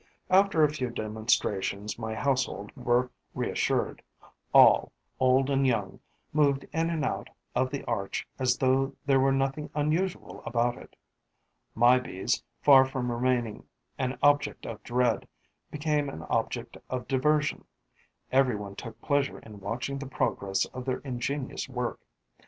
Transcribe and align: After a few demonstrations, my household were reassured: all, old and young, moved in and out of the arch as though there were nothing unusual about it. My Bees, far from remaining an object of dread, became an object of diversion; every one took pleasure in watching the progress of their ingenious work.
After 0.31 0.63
a 0.63 0.73
few 0.73 0.89
demonstrations, 0.89 1.99
my 1.99 2.15
household 2.15 2.71
were 2.75 3.11
reassured: 3.35 4.01
all, 4.51 4.91
old 5.19 5.51
and 5.51 5.67
young, 5.67 5.99
moved 6.33 6.65
in 6.73 6.89
and 6.89 7.05
out 7.05 7.29
of 7.53 7.69
the 7.69 7.85
arch 7.85 8.27
as 8.39 8.57
though 8.57 8.95
there 9.05 9.19
were 9.19 9.31
nothing 9.31 9.69
unusual 9.75 10.41
about 10.43 10.75
it. 10.75 10.95
My 11.75 11.99
Bees, 11.99 12.41
far 12.63 12.83
from 12.83 13.11
remaining 13.11 13.67
an 13.99 14.17
object 14.23 14.65
of 14.65 14.81
dread, 14.81 15.27
became 15.69 16.09
an 16.09 16.23
object 16.31 16.77
of 16.89 17.07
diversion; 17.07 17.63
every 18.31 18.55
one 18.55 18.75
took 18.75 18.99
pleasure 19.01 19.37
in 19.37 19.59
watching 19.59 19.99
the 19.99 20.07
progress 20.07 20.65
of 20.73 20.83
their 20.85 21.01
ingenious 21.01 21.69
work. 21.69 21.99